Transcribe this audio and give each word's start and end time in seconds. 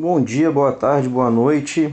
Bom 0.00 0.22
dia, 0.22 0.48
boa 0.48 0.70
tarde, 0.70 1.08
boa 1.08 1.28
noite. 1.28 1.92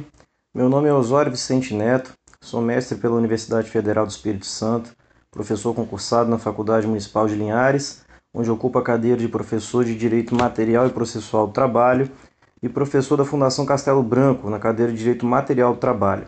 Meu 0.54 0.70
nome 0.70 0.88
é 0.88 0.94
Osório 0.94 1.32
Vicente 1.32 1.74
Neto, 1.74 2.14
sou 2.40 2.62
mestre 2.62 3.00
pela 3.00 3.16
Universidade 3.16 3.68
Federal 3.68 4.06
do 4.06 4.12
Espírito 4.12 4.46
Santo, 4.46 4.92
professor 5.32 5.74
concursado 5.74 6.30
na 6.30 6.38
Faculdade 6.38 6.86
Municipal 6.86 7.28
de 7.28 7.34
Linhares, 7.34 8.06
onde 8.32 8.52
ocupo 8.52 8.78
a 8.78 8.84
cadeira 8.84 9.18
de 9.18 9.28
professor 9.28 9.84
de 9.84 9.96
Direito 9.96 10.36
Material 10.36 10.86
e 10.86 10.92
Processual 10.92 11.48
do 11.48 11.54
Trabalho 11.54 12.08
e 12.62 12.70
professor 12.70 13.18
da 13.18 13.26
Fundação 13.26 13.66
Castelo 13.66 14.04
Branco, 14.04 14.52
na 14.52 14.60
cadeira 14.60 14.92
de 14.92 15.00
Direito 15.00 15.26
Material 15.26 15.74
do 15.74 15.80
Trabalho. 15.80 16.28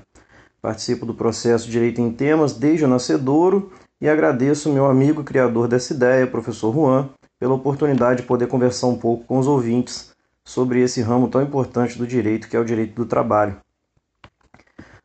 Participo 0.59 1.05
do 1.05 1.13
processo 1.13 1.69
Direito 1.69 2.01
em 2.01 2.11
Temas 2.11 2.53
desde 2.53 2.85
o 2.85 2.87
nascedouro 2.87 3.71
e 4.01 4.09
agradeço 4.09 4.73
meu 4.73 4.87
amigo 4.87 5.23
criador 5.23 5.67
dessa 5.67 5.93
ideia, 5.93 6.25
professor 6.25 6.73
Juan, 6.73 7.09
pela 7.39 7.53
oportunidade 7.53 8.23
de 8.23 8.27
poder 8.27 8.47
conversar 8.47 8.87
um 8.87 8.97
pouco 8.97 9.25
com 9.25 9.37
os 9.37 9.45
ouvintes 9.45 10.16
sobre 10.47 10.79
esse 10.81 11.01
ramo 11.01 11.27
tão 11.27 11.41
importante 11.41 11.97
do 11.97 12.07
direito, 12.07 12.47
que 12.47 12.55
é 12.55 12.59
o 12.59 12.63
direito 12.63 12.95
do 12.95 13.05
trabalho. 13.05 13.57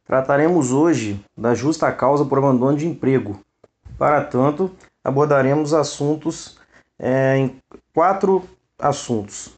Trataremos 0.07 0.71
hoje 0.71 1.21
da 1.37 1.53
justa 1.53 1.91
causa 1.91 2.25
por 2.25 2.39
abandono 2.39 2.79
de 2.79 2.87
emprego. 2.87 3.41
Para 3.99 4.23
tanto, 4.23 4.71
abordaremos 5.03 5.75
assuntos 5.75 6.59
é, 6.97 7.37
em 7.37 7.57
quatro 7.93 8.45
assuntos. 8.79 9.51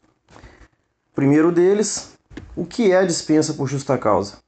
Primeiro 1.13 1.51
deles, 1.51 2.17
o 2.55 2.65
que 2.65 2.91
é 2.91 2.97
a 2.97 3.05
dispensa 3.05 3.53
por 3.53 3.67
justa 3.67 3.95
causa? 3.95 4.39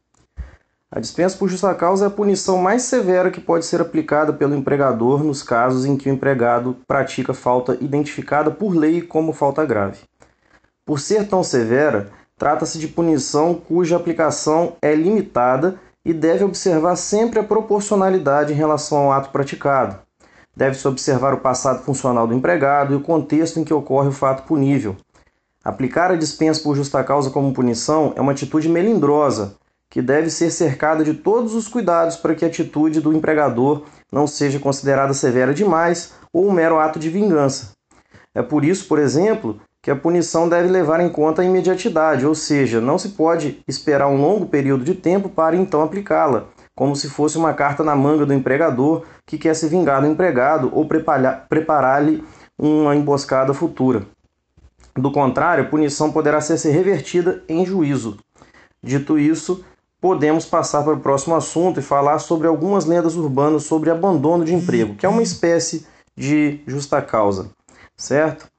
A 0.89 0.99
dispensa 0.99 1.37
por 1.37 1.49
justa 1.49 1.75
causa 1.75 2.05
é 2.05 2.07
a 2.07 2.11
punição 2.11 2.57
mais 2.57 2.81
severa 2.81 3.29
que 3.29 3.39
pode 3.39 3.63
ser 3.63 3.79
aplicada 3.79 4.33
pelo 4.33 4.55
empregador 4.55 5.23
nos 5.23 5.43
casos 5.43 5.85
em 5.85 5.97
que 5.97 6.09
o 6.09 6.13
empregado 6.13 6.77
pratica 6.87 7.31
falta 7.31 7.77
identificada 7.79 8.49
por 8.49 8.75
lei 8.75 9.03
como 9.03 9.33
falta 9.33 9.63
grave. 9.63 9.99
Por 10.87 11.01
ser 11.01 11.27
tão 11.27 11.43
severa, 11.43 12.09
trata-se 12.37 12.79
de 12.79 12.87
punição 12.87 13.53
cuja 13.53 13.97
aplicação 13.97 14.77
é 14.81 14.95
limitada 14.95 15.77
e 16.05 16.13
deve 16.13 16.45
observar 16.45 16.95
sempre 16.95 17.41
a 17.41 17.43
proporcionalidade 17.43 18.53
em 18.53 18.55
relação 18.55 18.99
ao 18.99 19.11
ato 19.11 19.29
praticado. 19.29 19.99
Deve-se 20.55 20.87
observar 20.87 21.33
o 21.33 21.41
passado 21.41 21.83
funcional 21.83 22.25
do 22.25 22.33
empregado 22.33 22.93
e 22.93 22.95
o 22.95 23.01
contexto 23.01 23.59
em 23.59 23.65
que 23.65 23.73
ocorre 23.73 24.07
o 24.07 24.13
fato 24.13 24.47
punível. 24.47 24.95
Aplicar 25.61 26.09
a 26.09 26.15
dispensa 26.15 26.63
por 26.63 26.77
justa 26.77 27.03
causa 27.03 27.31
como 27.31 27.53
punição 27.53 28.13
é 28.15 28.21
uma 28.21 28.31
atitude 28.31 28.69
melindrosa, 28.69 29.57
que 29.89 30.01
deve 30.01 30.29
ser 30.29 30.51
cercada 30.51 31.03
de 31.03 31.15
todos 31.15 31.53
os 31.53 31.67
cuidados 31.67 32.15
para 32.15 32.33
que 32.33 32.45
a 32.45 32.47
atitude 32.47 33.01
do 33.01 33.11
empregador 33.11 33.83
não 34.09 34.25
seja 34.25 34.57
considerada 34.57 35.13
severa 35.13 35.53
demais 35.53 36.13
ou 36.31 36.47
um 36.47 36.51
mero 36.53 36.79
ato 36.79 36.97
de 36.97 37.09
vingança. 37.09 37.73
É 38.33 38.41
por 38.41 38.63
isso, 38.63 38.87
por 38.87 38.99
exemplo, 38.99 39.59
que 39.87 39.91
a 39.91 39.95
punição 39.95 40.49
deve 40.49 40.67
levar 40.67 40.99
em 40.99 41.07
conta 41.07 41.41
a 41.41 41.45
imediatidade, 41.45 42.25
ou 42.25 42.35
seja, 42.35 42.81
não 42.81 42.97
se 42.97 43.07
pode 43.07 43.63
esperar 43.65 44.09
um 44.09 44.19
longo 44.19 44.45
período 44.45 44.83
de 44.83 44.93
tempo 44.93 45.29
para 45.29 45.55
então 45.55 45.81
aplicá-la, 45.81 46.47
como 46.75 46.93
se 46.93 47.09
fosse 47.09 47.37
uma 47.37 47.53
carta 47.53 47.85
na 47.85 47.95
manga 47.95 48.25
do 48.25 48.33
empregador 48.33 49.05
que 49.25 49.37
quer 49.37 49.53
se 49.53 49.65
vingar 49.69 50.01
do 50.01 50.07
empregado 50.07 50.69
ou 50.73 50.85
preparar-lhe 50.85 52.21
uma 52.59 52.97
emboscada 52.97 53.53
futura. 53.53 54.03
Do 54.93 55.09
contrário, 55.09 55.63
a 55.63 55.67
punição 55.69 56.11
poderá 56.11 56.41
ser 56.41 56.57
revertida 56.69 57.41
em 57.47 57.65
juízo. 57.65 58.17
Dito 58.83 59.17
isso, 59.17 59.63
podemos 60.01 60.45
passar 60.45 60.83
para 60.83 60.95
o 60.95 60.99
próximo 60.99 61.33
assunto 61.33 61.79
e 61.79 61.81
falar 61.81 62.19
sobre 62.19 62.45
algumas 62.45 62.83
lendas 62.83 63.15
urbanas 63.15 63.63
sobre 63.63 63.89
abandono 63.89 64.43
de 64.43 64.53
emprego, 64.53 64.95
que 64.95 65.05
é 65.05 65.09
uma 65.09 65.23
espécie 65.23 65.87
de 66.13 66.59
justa 66.67 67.01
causa, 67.01 67.51
certo? 67.95 68.56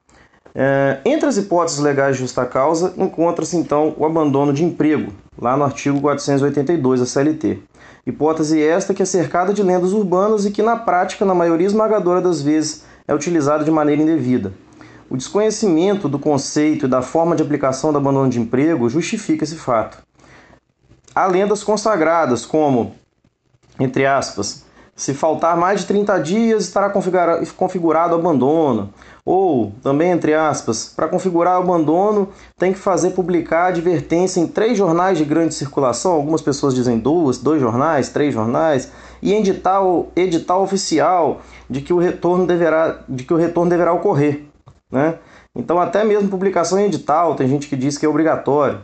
É, 0.55 0.99
entre 1.05 1.29
as 1.29 1.37
hipóteses 1.37 1.79
legais 1.79 2.17
de 2.17 2.23
justa 2.23 2.45
causa, 2.45 2.95
encontra-se 2.97 3.57
então 3.57 3.95
o 3.97 4.05
abandono 4.05 4.53
de 4.53 4.65
emprego, 4.65 5.13
lá 5.41 5.57
no 5.57 5.65
artigo 5.65 6.01
482 6.01 7.01
da 7.01 7.07
CLT. 7.07 7.63
Hipótese 8.07 8.63
esta 8.63 8.95
que 8.95 9.03
é 9.03 9.07
cercada 9.07 9.53
de 9.53 9.63
lendas 9.63 9.93
urbanas 9.93 10.47
e 10.47 10.51
que, 10.51 10.63
na 10.63 10.77
prática, 10.77 11.25
na 11.25 11.35
maioria 11.35 11.67
esmagadora 11.67 12.21
das 12.21 12.41
vezes, 12.41 12.85
é 13.07 13.15
utilizada 13.15 13.65
de 13.65 13.71
maneira 13.71 14.03
indevida. 14.03 14.53
O 15.11 15.17
desconhecimento 15.17 16.09
do 16.09 16.19
conceito 16.19 16.87
e 16.87 16.89
da 16.89 17.01
forma 17.01 17.35
de 17.35 17.43
aplicação 17.43 17.93
do 17.93 17.99
abandono 17.99 18.29
de 18.29 18.41
emprego 18.41 18.89
justifica 18.89 19.45
esse 19.45 19.57
fato. 19.57 19.99
Há 21.15 21.27
lendas 21.27 21.65
consagradas, 21.65 22.45
como, 22.45 22.95
entre 23.81 24.07
aspas, 24.07 24.65
se 24.99 25.15
faltar 25.15 25.57
mais 25.57 25.81
de 25.81 25.87
30 25.87 26.19
dias, 26.19 26.65
estará 26.65 26.91
configurado 26.91 28.17
o 28.17 28.19
abandono. 28.19 28.93
Ou, 29.25 29.73
também 29.81 30.11
entre 30.11 30.35
aspas, 30.35 30.93
para 30.95 31.07
configurar 31.07 31.61
o 31.61 31.63
abandono, 31.63 32.31
tem 32.59 32.73
que 32.73 32.81
fazer 32.81 33.11
publicar 33.11 33.67
advertência 33.67 34.41
em 34.41 34.49
três 34.49 34.77
jornais 34.77 35.17
de 35.17 35.25
grande 35.25 35.55
circulação. 35.55 36.11
Algumas 36.13 36.43
pessoas 36.43 36.75
dizem 36.75 36.99
duas, 36.99 37.39
dois 37.39 37.61
jornais, 37.61 38.09
três 38.09 38.35
jornais, 38.35 38.91
e 39.23 39.33
em 39.33 39.39
edital, 39.39 40.09
edital 40.17 40.65
oficial 40.65 41.43
de 41.71 41.81
que 41.81 41.93
o 41.93 41.99
retorno 41.99 42.45
deverá, 42.45 42.99
de 43.09 43.23
que 43.23 43.33
o 43.33 43.37
retorno 43.37 43.71
deverá 43.71 43.93
ocorrer. 43.93 44.47
Né? 44.91 45.17
Então, 45.55 45.79
até 45.79 46.03
mesmo 46.03 46.29
publicação 46.29 46.77
em 46.81 46.87
edital, 46.87 47.37
tem 47.37 47.47
gente 47.47 47.69
que 47.69 47.77
diz 47.77 47.97
que 47.97 48.05
é 48.05 48.09
obrigatório. 48.09 48.81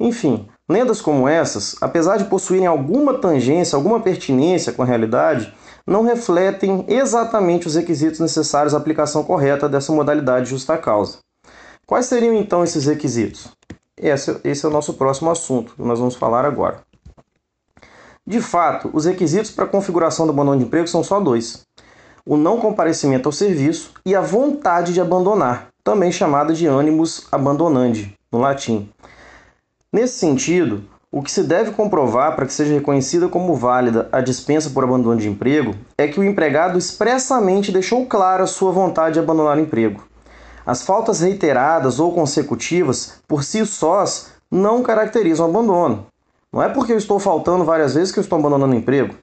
Enfim, 0.00 0.48
Lendas 0.68 1.00
como 1.00 1.28
essas, 1.28 1.76
apesar 1.80 2.16
de 2.16 2.24
possuírem 2.24 2.66
alguma 2.66 3.18
tangência, 3.18 3.76
alguma 3.76 4.00
pertinência 4.00 4.72
com 4.72 4.82
a 4.82 4.86
realidade, 4.86 5.52
não 5.86 6.04
refletem 6.04 6.84
exatamente 6.88 7.66
os 7.66 7.74
requisitos 7.74 8.20
necessários 8.20 8.74
à 8.74 8.78
aplicação 8.78 9.24
correta 9.24 9.68
dessa 9.68 9.92
modalidade 9.92 10.44
de 10.44 10.50
justa 10.50 10.78
causa. 10.78 11.18
Quais 11.86 12.06
seriam 12.06 12.34
então 12.34 12.62
esses 12.62 12.86
requisitos? 12.86 13.48
Esse, 13.96 14.40
esse 14.44 14.64
é 14.64 14.68
o 14.68 14.72
nosso 14.72 14.94
próximo 14.94 15.30
assunto, 15.30 15.74
que 15.74 15.82
nós 15.82 15.98
vamos 15.98 16.14
falar 16.14 16.44
agora. 16.44 16.80
De 18.26 18.40
fato, 18.40 18.88
os 18.92 19.04
requisitos 19.04 19.50
para 19.50 19.64
a 19.64 19.68
configuração 19.68 20.26
do 20.26 20.32
abandono 20.32 20.58
de 20.58 20.64
emprego 20.64 20.86
são 20.86 21.02
só 21.02 21.18
dois: 21.18 21.62
o 22.24 22.36
não 22.36 22.58
comparecimento 22.58 23.28
ao 23.28 23.32
serviço 23.32 23.92
e 24.06 24.14
a 24.14 24.20
vontade 24.20 24.94
de 24.94 25.00
abandonar, 25.00 25.68
também 25.82 26.12
chamada 26.12 26.54
de 26.54 26.68
animus 26.68 27.26
abandonandi, 27.32 28.16
no 28.30 28.38
latim. 28.38 28.88
Nesse 29.94 30.14
sentido, 30.14 30.84
o 31.10 31.20
que 31.20 31.30
se 31.30 31.42
deve 31.42 31.72
comprovar 31.72 32.34
para 32.34 32.46
que 32.46 32.54
seja 32.54 32.72
reconhecida 32.72 33.28
como 33.28 33.54
válida 33.54 34.08
a 34.10 34.22
dispensa 34.22 34.70
por 34.70 34.82
abandono 34.82 35.20
de 35.20 35.28
emprego 35.28 35.74
é 35.98 36.08
que 36.08 36.18
o 36.18 36.24
empregado 36.24 36.78
expressamente 36.78 37.70
deixou 37.70 38.06
clara 38.06 38.46
sua 38.46 38.72
vontade 38.72 39.14
de 39.14 39.20
abandonar 39.20 39.58
o 39.58 39.60
emprego. 39.60 40.02
As 40.64 40.80
faltas 40.80 41.20
reiteradas 41.20 42.00
ou 42.00 42.14
consecutivas, 42.14 43.20
por 43.28 43.44
si 43.44 43.66
sós, 43.66 44.28
não 44.50 44.82
caracterizam 44.82 45.44
o 45.44 45.50
abandono. 45.50 46.06
Não 46.50 46.62
é 46.62 46.70
porque 46.70 46.94
eu 46.94 46.98
estou 46.98 47.18
faltando 47.18 47.62
várias 47.62 47.92
vezes 47.92 48.10
que 48.10 48.18
eu 48.18 48.22
estou 48.22 48.38
abandonando 48.38 48.72
o 48.72 48.78
emprego. 48.78 49.14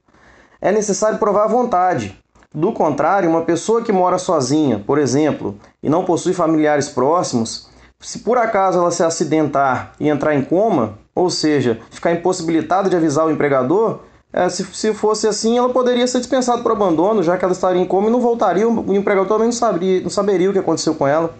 É 0.61 0.71
necessário 0.71 1.17
provar 1.17 1.45
a 1.45 1.47
vontade. 1.47 2.15
Do 2.53 2.73
contrário, 2.73 3.27
uma 3.27 3.41
pessoa 3.41 3.81
que 3.81 3.91
mora 3.91 4.19
sozinha, 4.19 4.77
por 4.85 4.99
exemplo, 4.99 5.57
e 5.81 5.89
não 5.89 6.05
possui 6.05 6.33
familiares 6.33 6.89
próximos, 6.89 7.68
se 7.99 8.19
por 8.19 8.37
acaso 8.37 8.79
ela 8.79 8.91
se 8.91 9.03
acidentar 9.03 9.93
e 9.99 10.07
entrar 10.07 10.33
em 10.33 10.41
coma, 10.41 10.97
ou 11.13 11.29
seja, 11.29 11.79
ficar 11.91 12.11
impossibilitada 12.11 12.89
de 12.89 12.95
avisar 12.95 13.25
o 13.25 13.31
empregador, 13.31 13.99
é, 14.31 14.47
se, 14.47 14.63
se 14.63 14.93
fosse 14.93 15.27
assim, 15.27 15.57
ela 15.57 15.69
poderia 15.69 16.07
ser 16.07 16.19
dispensada 16.19 16.61
por 16.61 16.71
abandono, 16.71 17.21
já 17.21 17.37
que 17.37 17.43
ela 17.43 17.51
estaria 17.51 17.81
em 17.81 17.85
coma 17.85 18.07
e 18.07 18.11
não 18.11 18.21
voltaria, 18.21 18.67
o 18.67 18.93
empregador 18.93 19.27
também 19.27 19.47
não, 19.47 19.51
saberia, 19.51 20.01
não 20.01 20.09
saberia 20.09 20.49
o 20.49 20.53
que 20.53 20.59
aconteceu 20.59 20.95
com 20.95 21.07
ela. 21.07 21.33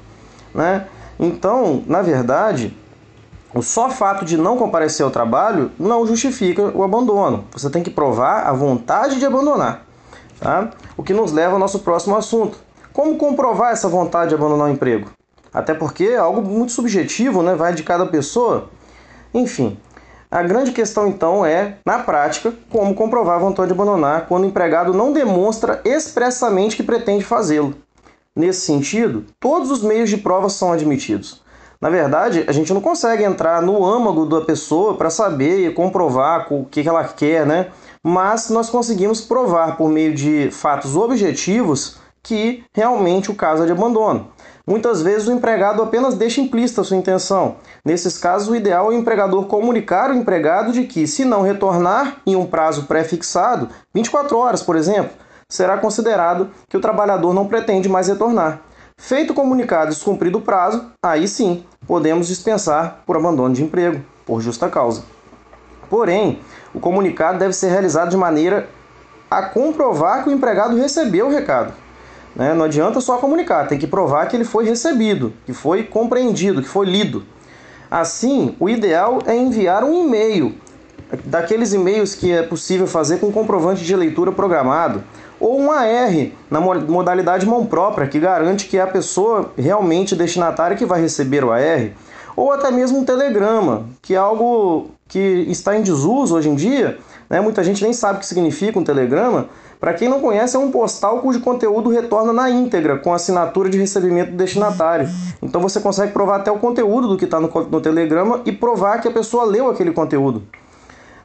Né? 0.54 0.86
Então, 1.20 1.84
na 1.86 2.02
verdade, 2.02 2.76
o 3.54 3.62
só 3.62 3.90
fato 3.90 4.26
de 4.26 4.38
não 4.38 4.58
comparecer 4.58 5.04
ao 5.04 5.12
trabalho 5.12 5.72
não 5.80 6.06
justifica 6.06 6.72
o 6.76 6.84
abandono. 6.84 7.46
Você 7.52 7.70
tem 7.70 7.84
que 7.84 7.90
provar 7.90 8.48
a 8.48 8.52
vontade 8.52 9.18
de 9.18 9.26
abandonar. 9.26 9.86
Tá? 10.40 10.72
O 10.98 11.04
que 11.04 11.14
nos 11.14 11.32
leva 11.32 11.54
ao 11.54 11.60
nosso 11.60 11.80
próximo 11.80 12.16
assunto. 12.16 12.58
Como 12.92 13.18
comprovar 13.18 13.72
essa 13.72 13.88
vontade 13.88 14.30
de 14.30 14.36
abandonar 14.36 14.68
o 14.68 14.72
emprego? 14.72 15.10
Até 15.54 15.74
porque 15.74 16.06
é 16.06 16.18
algo 16.18 16.42
muito 16.42 16.72
subjetivo, 16.72 17.42
né? 17.42 17.56
vai 17.56 17.74
de 17.74 17.84
cada 17.84 18.06
pessoa. 18.06 18.70
Enfim, 19.34 19.78
a 20.32 20.44
grande 20.44 20.72
questão 20.72 21.08
então 21.08 21.46
é, 21.46 21.78
na 21.84 22.00
prática, 22.00 22.54
como 22.70 22.94
comprovar 22.94 23.36
a 23.36 23.40
vontade 23.40 23.68
de 23.68 23.74
abandonar 23.74 24.28
quando 24.28 24.44
o 24.44 24.48
empregado 24.48 24.94
não 24.94 25.12
demonstra 25.12 25.82
expressamente 25.84 26.76
que 26.76 26.84
pretende 26.84 27.26
fazê-lo. 27.26 27.76
Nesse 28.36 28.62
sentido, 28.62 29.26
todos 29.40 29.72
os 29.72 29.82
meios 29.82 30.10
de 30.10 30.18
prova 30.18 30.48
são 30.50 30.72
admitidos. 30.72 31.42
Na 31.82 31.90
verdade, 31.90 32.44
a 32.48 32.52
gente 32.52 32.74
não 32.74 32.82
consegue 32.82 33.24
entrar 33.24 33.62
no 33.62 33.86
âmago 33.86 34.26
da 34.26 34.42
pessoa 34.42 34.96
para 34.96 35.10
saber 35.10 35.66
e 35.66 35.74
comprovar 35.74 36.54
o 36.54 36.66
que 36.66 36.88
ela 36.88 37.06
quer, 37.06 37.46
né? 37.46 37.72
Mas 38.04 38.50
nós 38.50 38.70
conseguimos 38.70 39.22
provar 39.22 39.78
por 39.78 39.90
meio 39.90 40.14
de 40.14 40.52
fatos 40.52 40.96
objetivos 40.96 41.98
que 42.22 42.64
realmente 42.74 43.32
o 43.32 43.36
caso 43.36 43.64
é 43.64 43.66
de 43.66 43.72
abandono. 43.72 44.28
Muitas 44.70 45.02
vezes 45.02 45.28
o 45.28 45.32
empregado 45.32 45.82
apenas 45.82 46.14
deixa 46.14 46.42
implícita 46.42 46.84
sua 46.84 46.96
intenção. 46.96 47.56
Nesses 47.84 48.20
casos, 48.20 48.48
o 48.48 48.56
ideal 48.56 48.86
é 48.86 48.90
o 48.90 49.00
empregador 49.00 49.48
comunicar 49.48 50.12
ao 50.12 50.16
empregado 50.16 50.72
de 50.72 50.84
que, 50.84 51.08
se 51.08 51.26
não 51.26 51.42
retornar 51.42 52.18
em 52.24 52.36
um 52.36 52.46
prazo 52.46 52.84
pré-fixado, 52.84 53.68
24 53.96 54.38
horas, 54.38 54.62
por 54.62 54.76
exemplo, 54.76 55.10
será 55.50 55.76
considerado 55.80 56.52
que 56.70 56.78
o 56.78 56.80
trabalhador 56.80 57.34
não 57.34 57.48
pretende 57.48 57.90
mais 57.90 58.10
retornar. 58.10 58.62
Feito 58.96 59.32
o 59.32 59.34
comunicado 59.34 59.88
e 59.88 59.96
descumprido 59.96 60.38
o 60.38 60.42
prazo, 60.42 60.86
aí 61.04 61.28
sim 61.28 61.66
podemos 61.88 62.28
dispensar 62.28 63.02
por 63.08 63.18
abandono 63.18 63.56
de 63.56 63.64
emprego, 63.64 64.06
por 64.24 64.40
justa 64.40 64.70
causa. 64.70 65.02
Porém, 65.90 66.42
o 66.76 66.80
comunicado 66.80 67.40
deve 67.40 67.54
ser 67.54 67.72
realizado 67.72 68.12
de 68.12 68.18
maneira 68.18 68.70
a 69.32 69.42
comprovar 69.42 70.24
que 70.24 70.30
o 70.30 70.32
empregado 70.32 70.78
recebeu 70.78 71.26
o 71.26 71.32
recado. 71.32 71.74
Né? 72.40 72.54
Não 72.54 72.64
adianta 72.64 73.02
só 73.02 73.18
comunicar, 73.18 73.68
tem 73.68 73.78
que 73.78 73.86
provar 73.86 74.26
que 74.30 74.36
ele 74.38 74.46
foi 74.46 74.64
recebido, 74.64 75.34
que 75.46 75.52
foi 75.52 75.84
compreendido, 75.84 76.62
que 76.62 76.70
foi 76.70 76.86
lido. 76.86 77.26
Assim, 77.92 78.56
o 78.58 78.70
ideal 78.70 79.20
é 79.26 79.36
enviar 79.36 79.84
um 79.84 80.06
e-mail, 80.06 80.56
daqueles 81.26 81.74
e-mails 81.74 82.16
que 82.16 82.32
é 82.32 82.42
possível 82.42 82.88
fazer 82.88 83.20
com 83.20 83.30
comprovante 83.30 83.84
de 83.84 83.94
leitura 83.94 84.32
programado, 84.32 85.04
ou 85.38 85.60
um 85.60 85.70
AR 85.70 86.30
na 86.50 86.62
modalidade 86.62 87.46
mão 87.46 87.66
própria, 87.66 88.08
que 88.08 88.20
garante 88.20 88.70
que 88.70 88.78
é 88.78 88.82
a 88.82 88.88
pessoa 88.88 89.52
realmente 89.58 90.16
destinatária 90.16 90.78
que 90.78 90.86
vai 90.86 91.02
receber 91.02 91.44
o 91.44 91.52
AR, 91.52 91.90
ou 92.38 92.54
até 92.54 92.72
mesmo 92.72 93.00
um 93.00 93.04
telegrama, 93.04 93.86
que 94.02 94.14
é 94.14 94.18
algo 94.18 94.92
que 95.10 95.20
está 95.50 95.76
em 95.76 95.82
desuso 95.82 96.38
hoje 96.38 96.48
em 96.48 96.56
dia, 96.56 97.00
né? 97.30 97.42
muita 97.42 97.66
gente 97.66 97.84
nem 97.84 97.92
sabe 97.92 98.18
o 98.18 98.20
que 98.22 98.26
significa 98.26 98.80
um 98.80 98.84
telegrama. 98.84 99.50
Para 99.80 99.94
quem 99.94 100.10
não 100.10 100.20
conhece, 100.20 100.58
é 100.58 100.60
um 100.60 100.72
postal 100.72 101.20
cujo 101.20 101.40
conteúdo 101.40 101.90
retorna 101.90 102.34
na 102.34 102.50
íntegra, 102.50 102.98
com 102.98 103.14
assinatura 103.14 103.70
de 103.70 103.78
recebimento 103.78 104.32
do 104.32 104.38
destinatário. 104.38 105.08
Então 105.42 105.62
você 105.62 105.80
consegue 105.80 106.12
provar 106.12 106.38
até 106.38 106.52
o 106.52 106.60
conteúdo 106.60 107.08
do 107.08 107.18
que 107.18 107.24
está 107.24 107.40
no, 107.40 107.48
no 107.48 107.80
telegrama 107.80 108.42
e 108.46 108.52
provar 108.52 109.00
que 109.00 109.08
a 109.08 109.12
pessoa 109.12 109.46
leu 109.46 109.70
aquele 109.70 109.92
conteúdo. 109.92 110.44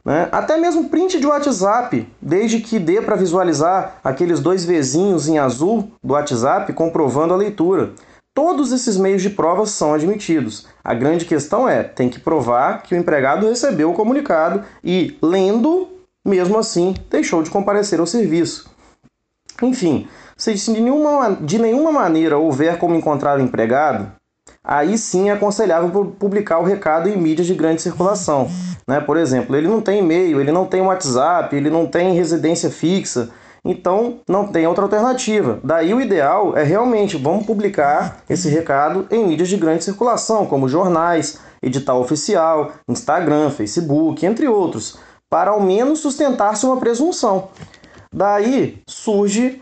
Né? 0.05 0.29
Até 0.31 0.57
mesmo 0.57 0.89
print 0.89 1.19
de 1.19 1.27
WhatsApp, 1.27 2.07
desde 2.21 2.61
que 2.61 2.79
dê 2.79 3.01
para 3.01 3.17
visualizar 3.17 3.99
aqueles 4.05 4.39
dois 4.39 4.65
vizinhos 4.65 5.27
em 5.27 5.39
azul 5.39 5.91
do 6.03 6.13
WhatsApp 6.13 6.73
comprovando 6.75 7.35
a 7.35 7.37
leitura. 7.37 7.91
Todos 8.35 8.73
esses 8.73 8.97
meios 8.97 9.23
de 9.23 9.31
prova 9.31 9.65
são 9.65 9.95
admitidos. 9.95 10.67
A 10.83 10.93
grande 10.93 11.25
questão 11.25 11.69
é, 11.69 11.83
tem 11.83 12.09
que 12.09 12.21
provar 12.21 12.83
que 12.83 12.95
o 12.95 12.99
empregado 12.99 13.49
recebeu 13.49 13.91
o 13.91 13.95
comunicado 13.95 14.63
e, 14.83 15.17
lendo, 15.23 15.89
mesmo 16.25 16.59
assim, 16.59 16.95
deixou 17.11 17.43
de 17.43 17.51
comparecer 17.51 18.01
ao 18.01 18.07
serviço. 18.07 18.71
Enfim, 19.63 20.09
se 20.37 20.55
de 20.55 20.81
nenhuma, 20.81 21.37
de 21.41 21.59
nenhuma 21.59 21.93
maneira 21.93 22.39
houver 22.39 22.79
como 22.79 22.95
encontrar 22.95 23.39
o 23.39 23.43
empregado, 23.43 24.11
aí 24.63 24.99
sim 24.99 25.29
é 25.29 25.33
aconselhável 25.33 26.17
publicar 26.19 26.59
o 26.59 26.65
recado 26.65 27.09
em 27.09 27.17
mídias 27.17 27.47
de 27.47 27.55
grande 27.55 27.83
circulação. 27.83 28.51
Né? 28.87 29.01
Por 29.01 29.17
exemplo, 29.17 29.55
ele 29.55 29.69
não 29.69 29.81
tem 29.81 30.01
e-mail, 30.01 30.41
ele 30.41 30.51
não 30.51 30.67
tem 30.67 30.81
WhatsApp, 30.81 31.55
ele 31.55 31.71
não 31.71 31.87
tem 31.87 32.15
residência 32.15 32.71
fixa, 32.71 33.31
então 33.65 34.21
não 34.29 34.47
tem 34.47 34.67
outra 34.67 34.85
alternativa. 34.85 35.59
Daí 35.63 35.95
o 35.95 36.01
ideal 36.01 36.57
é 36.57 36.63
realmente 36.63 37.17
vamos 37.17 37.47
publicar 37.47 38.19
esse 38.29 38.49
recado 38.49 39.07
em 39.11 39.27
mídias 39.27 39.49
de 39.49 39.57
grande 39.57 39.85
circulação, 39.85 40.47
como 40.47 40.69
jornais, 40.69 41.39
edital 41.63 42.01
oficial, 42.01 42.73
Instagram, 42.89 43.51
Facebook, 43.51 44.27
entre 44.27 44.47
outros, 44.49 44.99
para 45.31 45.51
ao 45.51 45.61
menos 45.61 46.01
sustentar-se 46.01 46.65
uma 46.67 46.77
presunção. 46.77 47.49
Daí 48.13 48.81
surge 48.89 49.61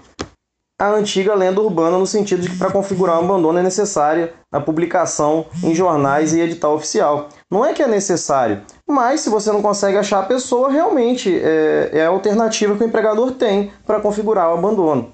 a 0.83 0.91
antiga 0.91 1.35
lenda 1.35 1.61
urbana 1.61 1.97
no 1.97 2.07
sentido 2.07 2.43
de 2.43 2.51
que 2.51 2.59
para 2.59 2.71
configurar 2.71 3.17
um 3.21 3.25
abandono 3.25 3.59
é 3.59 3.63
necessária 3.63 4.35
a 4.51 4.61
publicação 4.61 5.47
em 5.63 5.75
jornais 5.75 6.35
e 6.35 6.41
edital 6.41 6.75
oficial. 6.75 7.29
Não 7.49 7.65
é 7.65 7.73
que 7.73 7.83
é 7.83 7.87
necessário, 7.87 8.63
mas 8.89 9.21
se 9.21 9.31
você 9.31 9.53
não 9.53 9.63
consegue 9.63 9.97
achar 9.97 10.19
a 10.19 10.27
pessoa, 10.27 10.71
realmente 10.71 11.33
é, 11.41 11.91
é 11.93 12.05
a 12.05 12.09
alternativa 12.09 12.75
que 12.75 12.83
o 12.83 12.87
empregador 12.87 13.31
tem 13.31 13.71
para 13.87 14.01
configurar 14.01 14.51
o 14.51 14.55
abandono. 14.55 15.13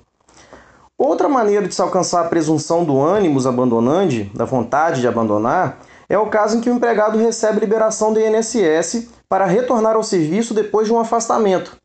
Outra 0.97 1.29
maneira 1.29 1.69
de 1.69 1.75
se 1.75 1.83
alcançar 1.83 2.23
a 2.23 2.29
presunção 2.29 2.83
do 2.83 3.01
ânimos 3.01 3.47
abandonandi, 3.47 4.33
da 4.35 4.45
vontade 4.45 5.01
de 5.01 5.07
abandonar, 5.07 5.79
é 6.09 6.19
o 6.19 6.27
caso 6.27 6.57
em 6.57 6.61
que 6.61 6.71
o 6.71 6.75
empregado 6.75 7.19
recebe 7.19 7.61
liberação 7.61 8.13
do 8.13 8.19
INSS 8.19 9.07
para 9.29 9.47
retornar 9.47 9.97
ao 9.97 10.03
serviço 10.03 10.55
depois 10.55 10.87
de 10.87 10.93
um 10.93 10.99
afastamento 10.99 11.77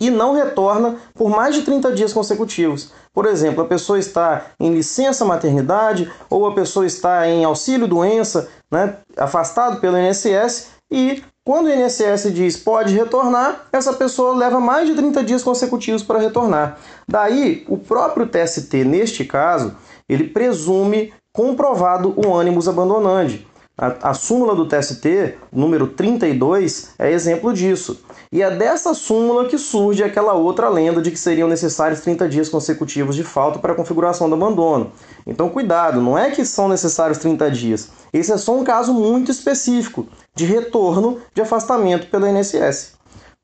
e 0.00 0.10
não 0.10 0.34
retorna 0.34 0.96
por 1.14 1.28
mais 1.28 1.54
de 1.54 1.62
30 1.62 1.92
dias 1.92 2.12
consecutivos. 2.12 2.92
Por 3.12 3.26
exemplo, 3.26 3.62
a 3.62 3.66
pessoa 3.66 3.98
está 3.98 4.46
em 4.58 4.72
licença 4.72 5.24
maternidade 5.24 6.10
ou 6.30 6.46
a 6.46 6.54
pessoa 6.54 6.86
está 6.86 7.28
em 7.28 7.44
auxílio 7.44 7.86
doença, 7.86 8.48
né, 8.70 8.96
afastado 9.16 9.80
pelo 9.80 9.98
INSS 9.98 10.68
e 10.90 11.22
quando 11.44 11.66
o 11.66 11.70
INSS 11.70 12.32
diz 12.32 12.56
pode 12.56 12.94
retornar, 12.94 13.66
essa 13.72 13.92
pessoa 13.92 14.36
leva 14.36 14.60
mais 14.60 14.86
de 14.86 14.94
30 14.94 15.24
dias 15.24 15.42
consecutivos 15.42 16.02
para 16.02 16.20
retornar. 16.20 16.78
Daí, 17.08 17.64
o 17.68 17.76
próprio 17.76 18.28
TST, 18.28 18.84
neste 18.84 19.24
caso, 19.24 19.76
ele 20.08 20.28
presume 20.28 21.12
comprovado 21.32 22.14
o 22.16 22.32
ânimos 22.32 22.68
abandonandi. 22.68 23.46
A, 23.76 24.10
a 24.10 24.14
súmula 24.14 24.54
do 24.54 24.66
TST, 24.66 25.38
número 25.50 25.86
32, 25.88 26.90
é 26.98 27.10
exemplo 27.10 27.52
disso. 27.54 28.00
E 28.30 28.42
é 28.42 28.50
dessa 28.50 28.92
súmula 28.92 29.46
que 29.46 29.56
surge 29.56 30.04
aquela 30.04 30.34
outra 30.34 30.68
lenda 30.68 31.00
de 31.00 31.10
que 31.10 31.18
seriam 31.18 31.48
necessários 31.48 32.00
30 32.00 32.28
dias 32.28 32.48
consecutivos 32.48 33.16
de 33.16 33.24
falta 33.24 33.58
para 33.58 33.72
a 33.72 33.76
configuração 33.76 34.28
do 34.28 34.34
abandono. 34.34 34.92
Então, 35.26 35.48
cuidado, 35.48 36.00
não 36.00 36.18
é 36.18 36.30
que 36.30 36.44
são 36.44 36.68
necessários 36.68 37.18
30 37.18 37.50
dias. 37.50 37.90
Esse 38.12 38.32
é 38.32 38.36
só 38.36 38.54
um 38.54 38.64
caso 38.64 38.92
muito 38.92 39.30
específico 39.30 40.06
de 40.34 40.44
retorno 40.44 41.20
de 41.34 41.40
afastamento 41.40 42.08
pelo 42.08 42.26
INSS. 42.26 42.92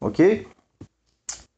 Ok? 0.01 0.47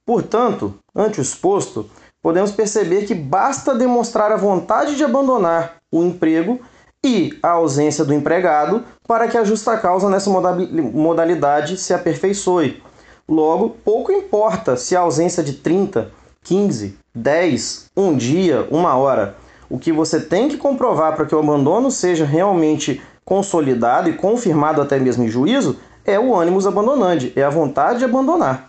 Portanto, 0.07 0.75
ante 0.95 1.21
o 1.21 1.23
exposto, 1.23 1.91
podemos 2.23 2.51
perceber 2.51 3.05
que 3.07 3.15
basta 3.15 3.75
demonstrar 3.75 4.33
a 4.33 4.37
vontade 4.37 4.97
de 4.97 5.05
abandonar 5.05 5.77
o 5.93 6.03
emprego 6.05 6.61
e 7.05 7.39
a 7.43 7.51
ausência 7.51 8.05
do 8.05 8.13
empregado 8.13 8.85
para 9.07 9.27
que 9.27 9.39
a 9.39 9.45
justa 9.45 9.77
causa 9.77 10.11
nessa 10.11 10.31
modalidade 10.31 11.77
se 11.77 11.95
aperfeiçoe. 11.95 12.83
Logo, 13.29 13.71
pouco 13.85 14.13
importa 14.13 14.77
se 14.77 14.95
a 14.95 15.01
ausência 15.01 15.43
de 15.43 15.55
30, 15.55 16.11
15, 16.43 16.99
10, 17.15 17.91
um 17.97 18.17
dia, 18.17 18.67
uma 18.71 18.97
hora. 18.97 19.37
O 19.69 19.79
que 19.79 19.93
você 19.93 20.21
tem 20.21 20.49
que 20.49 20.57
comprovar 20.57 21.15
para 21.15 21.25
que 21.25 21.35
o 21.35 21.39
abandono 21.39 21.91
seja 21.91 22.25
realmente 22.25 23.01
consolidado 23.25 24.09
e 24.09 24.15
confirmado 24.15 24.83
até 24.83 24.99
mesmo 24.99 25.25
em 25.25 25.29
juízo 25.29 25.79
é 26.05 26.19
o 26.19 26.35
ânimos 26.35 26.67
abandonante, 26.67 27.33
é 27.37 27.43
a 27.43 27.51
vontade 27.51 28.01
de 28.01 28.05
abandonar. 28.05 28.69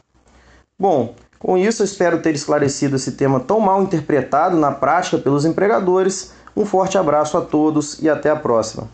Bom, 0.80 1.16
com 1.40 1.58
isso 1.58 1.82
eu 1.82 1.86
espero 1.86 2.22
ter 2.22 2.36
esclarecido 2.36 2.96
esse 2.96 3.14
tema 3.14 3.40
tão 3.40 3.60
mal 3.60 3.82
interpretado 3.82 4.56
na 4.56 4.72
prática 4.72 5.18
pelos 5.18 5.44
empregadores 5.44 6.34
um 6.56 6.66
forte 6.66 6.98
abraço 6.98 7.38
a 7.38 7.42
todos 7.42 8.02
e 8.02 8.10
até 8.10 8.30
a 8.30 8.36
próxima. 8.36 8.88